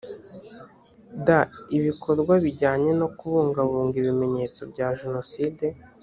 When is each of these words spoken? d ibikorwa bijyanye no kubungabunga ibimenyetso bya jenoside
d 1.25 1.27
ibikorwa 1.77 2.33
bijyanye 2.45 2.91
no 3.01 3.07
kubungabunga 3.17 3.95
ibimenyetso 4.01 4.61
bya 4.71 4.87
jenoside 4.99 5.65